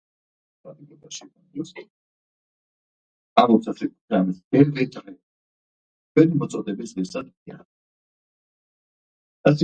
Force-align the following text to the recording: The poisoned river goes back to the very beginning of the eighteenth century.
The 0.63 0.69
poisoned 0.69 0.89
river 1.35 1.47
goes 1.57 1.73
back 1.73 3.47
to 3.47 3.91
the 4.09 4.41
very 4.51 4.71
beginning 4.71 5.17
of 6.15 6.65
the 6.65 6.81
eighteenth 6.81 7.07
century. 7.07 7.61